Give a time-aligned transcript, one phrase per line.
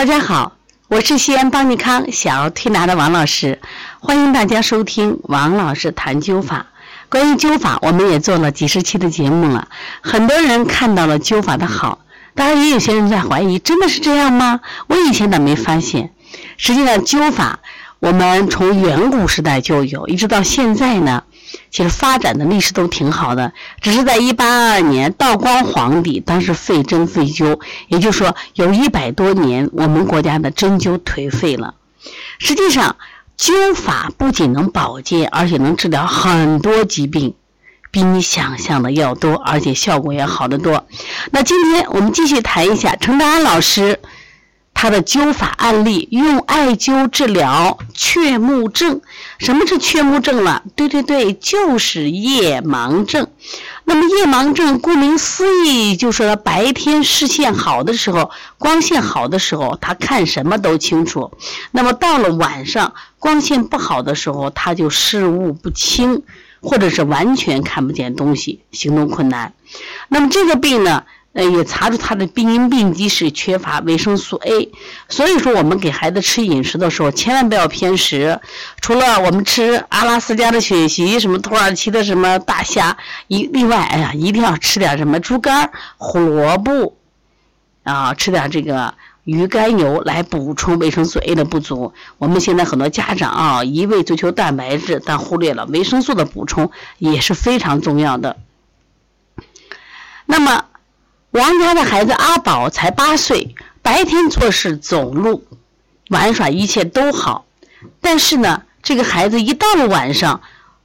[0.00, 0.52] 大家好，
[0.88, 3.60] 我是西安邦尼康小儿推拿的王老师，
[3.98, 6.64] 欢迎大家收听王老师谈灸法。
[7.10, 9.68] 关于灸法，我们也做了几十期的节目了，
[10.00, 11.98] 很多人看到了灸法的好，
[12.34, 14.60] 当然也有些人在怀疑，真的是这样吗？
[14.86, 16.14] 我以前咋没发现？
[16.56, 17.58] 实际上，灸法
[17.98, 21.24] 我们从远古时代就有，一直到现在呢。
[21.70, 31.74] 其实发展的历史都挺好的，只是在一八二二年，道光皇帝当时废针废灸，也就是说有一百多年，我们国家的针灸颓废了。
[32.38, 32.96] 实际上，
[33.38, 37.34] 灸法不仅能保健，而且能治疗很多疾病，
[37.90, 40.86] 比你想象的要多，而且效果也好得多。
[41.30, 44.00] 那今天我们继续谈一下程德安老师。
[44.80, 49.02] 他的灸法案例，用艾灸治疗雀目症。
[49.36, 50.62] 什么是雀目症了？
[50.74, 53.28] 对对对，就是夜盲症。
[53.84, 61.30] 那么夜盲症，顾名思义，就是白天视线好的时候，光线好的时候，他看什么都清楚。
[61.72, 66.22] 那么到了晚上，光线不好的时候，他就视物不清，
[66.62, 69.52] 或者是完全看不见东西，行动困难。
[70.08, 71.04] 那么这个病呢？
[71.32, 74.72] 呃，也查出他的病因病机是缺乏维生素 A，
[75.08, 78.40] 所以说我们给孩子吃饮食的时候，千万不要偏食。
[78.80, 82.96] 除了我们吃阿拉斯加的雪席，什么土耳其的什么大虾，
[83.28, 86.96] 一另外，哎呀，一定要吃点什么猪肝、胡萝卜，
[87.84, 91.94] 啊，吃点这个鱼肝油来补充维生素 A 的不足。
[92.18, 98.36] 我们现在很多家长啊，一味追求蛋白质，但忽略了维生素的补充也是非常重要的。
[100.26, 100.64] 那么。
[101.32, 105.44] 王家的孩子阿宝才八岁，白天做事、走路、
[106.08, 107.46] 玩耍一切都好，
[108.00, 110.40] 但是呢，这个孩子一到了晚上，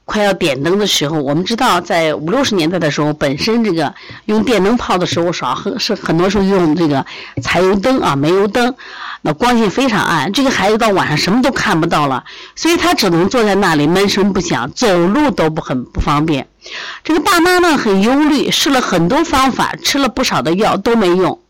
[0.06, 3.92] 快要点灯的时候，我们知道在五六十年代的时候，本身这个
[4.26, 7.04] 用电灯泡的时候少，很是很多时候用这个
[7.42, 8.74] 柴油灯啊、煤油灯。
[9.22, 16.46] 那光线非常暗，这个孩子到晚上什么都看不到了，所以他只能坐在那里闷声不响，走路都不很不方便。
[17.02, 21.40] 这个爸妈呢很忧虑，试了很多方法，吃了不少的药都没用。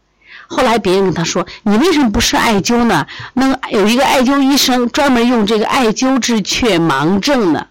[0.48, 3.06] 后来别人跟他说：“你为什么不试艾灸呢？
[3.34, 7.66] 那有一个艾灸医生专门用这个艾灸治雀盲症的。”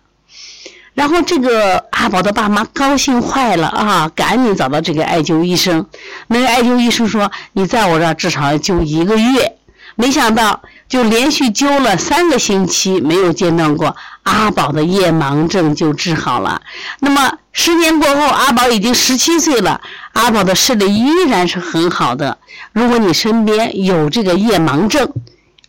[0.95, 5.85] 然后这个阿宝的爸妈高兴坏了啊，赶紧找到这个艾灸医生。
[6.28, 9.57] 那个艾灸医生说：“你在我这儿至少要灸一个月。”
[9.97, 16.61] 没想到，就连续灸了三个星期，没有间断过，阿宝的夜盲症就治好了。
[17.00, 19.79] 那么十年过后，阿宝已经十七岁了，
[20.11, 22.38] 阿宝的视力依然是很好的。
[22.73, 25.09] 如果你身边有这个夜盲症，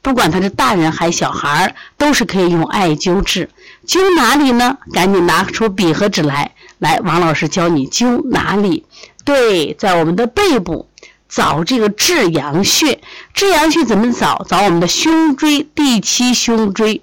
[0.06, 3.50] 不管他是大人还是小孩儿，都是可以用艾灸治。
[3.88, 4.78] 灸哪里呢？
[4.92, 8.86] 赶紧拿出笔和纸来，来，王老师教你灸哪里。
[9.24, 10.88] 对，在我们的背部。
[11.28, 13.00] 找这个至阳穴，
[13.34, 14.46] 至阳穴怎么找？
[14.48, 17.02] 找我们的胸椎第七胸椎。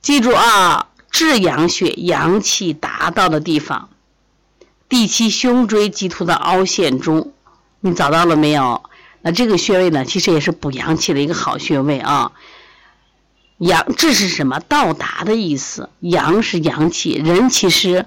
[0.00, 3.88] 记住啊，至阳穴阳气达到的地方，
[4.88, 7.32] 第七胸椎棘突的凹陷中，
[7.80, 8.84] 你找到了没有？
[9.22, 12.32] 那这个穴位呢，其实也是补阳气的一个好穴位啊。
[13.58, 14.60] 阳，这是什么？
[14.60, 15.88] 到达的意思。
[16.00, 18.06] 阳是阳气，人其实。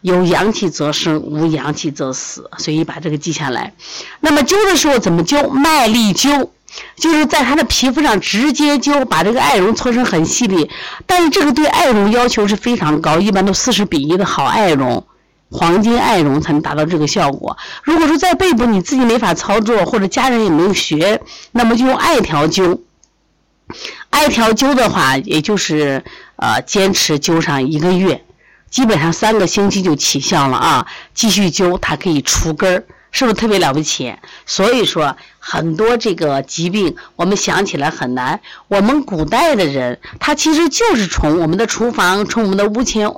[0.00, 3.72] 有阳气则生，无阳气则死，所以把这个记下来。
[4.20, 5.48] 那么灸的时候怎么灸？
[5.48, 6.50] 麦粒灸，
[6.96, 10.70] 就是在他的皮肤上直接灸，把这个艾绒搓成很细粒。
[11.06, 15.06] 但是这个对艾绒要求是非常高，一般都四十比一的好艾绒，
[15.54, 17.56] 黄金艾绒才能达到这个效果。
[17.84, 21.22] 如果说在背部你自己没法操作，或者家人也没有学，
[21.52, 22.80] 那么就用艾条灸。
[24.10, 26.04] 艾条灸的话，也就是
[26.34, 28.24] 呃坚持灸上一个月。
[28.68, 30.86] 基本上三个星期就起效了啊！
[31.14, 34.16] 继续灸，它可以除根儿，是不是特别了不起？
[34.46, 38.40] 所以说，很多这个疾病我们想起来很难。
[38.66, 43.14] 我们古代的人，他其实就是从我们的厨房，从我们的屋前，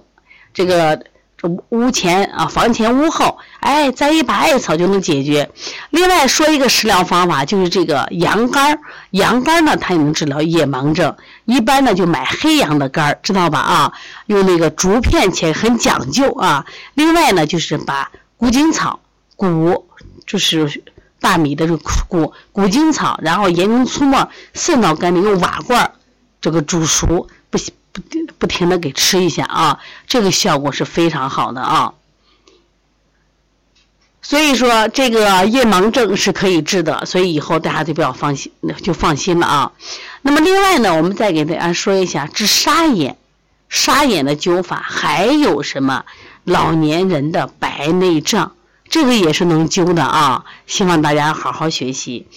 [0.53, 1.03] 这个。
[1.39, 5.51] 这屋前啊，房前屋后，哎，栽一把艾草就能解决。
[5.91, 8.79] 另外说一个食疗方法，就是这个羊肝儿。
[9.11, 11.15] 羊肝呢，它也能治疗夜盲症。
[11.45, 13.59] 一般呢，就买黑羊的肝儿，知道吧？
[13.61, 13.93] 啊，
[14.25, 16.65] 用那个竹片切，很讲究啊。
[16.95, 19.01] 另外呢，就是把谷精草、
[19.37, 19.87] 谷
[20.27, 20.83] 就是
[21.21, 25.91] 大米的这个谷谷精草，然后盐中粗末渗到肝里，用瓦罐儿
[26.41, 27.75] 这个煮熟，不行。
[28.39, 31.95] 不停的给吃一下啊，这个效果是非常好的啊。
[34.23, 38.53] 所以说这个夜盲症是可以治的，所以以后大家就不要放心，
[38.83, 39.73] 就放心了啊。
[40.23, 43.17] 那么另外呢，我们再给大家说一下治沙眼，
[43.69, 46.05] 沙眼的灸法还有什么？
[46.43, 48.53] 老年人的白内障，
[48.89, 50.45] 这个也是能灸的啊。
[50.69, 52.29] 希望大家好好学习。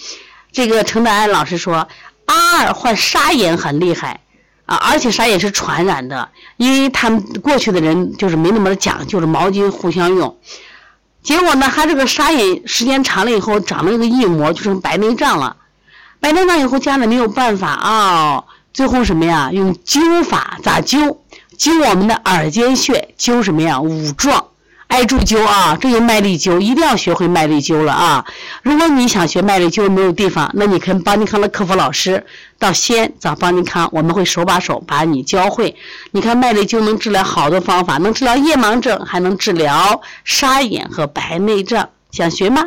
[0.51, 1.87] 这个陈德安老师说，
[2.25, 4.21] 阿二患沙眼很厉害
[4.69, 10.37] 啊，而且沙眼是传染的，因为他们过去的人就是没那么讲究，是毛巾互相用。
[11.23, 15.57] 结果呢，他这个沙眼时间长了以后，长了一个硬膜，就成白内障了。
[16.19, 19.49] 白内障以后，家里没有办法啊，最后什么呀？
[19.51, 21.17] 用灸法，咋灸？
[21.57, 23.81] 灸我们的耳尖穴，灸什么呀？
[23.81, 24.48] 五壮。
[24.89, 28.25] 艾柱灸啊，这有麦粒灸，一定要学会麦粒灸了啊！
[28.63, 32.25] 如果你想学麦粒灸没有地方，那你跟邦尼康的客服老师
[32.57, 35.75] 到西安找邦尼康，我们会手把手把你教会。
[36.11, 41.87] 你看麦粒灸能治疗好多方法，能治疗夜盲症，还能治疗沙眼和白内障。
[42.11, 42.65] 想学吗？